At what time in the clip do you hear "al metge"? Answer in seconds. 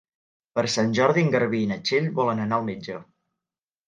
2.61-2.97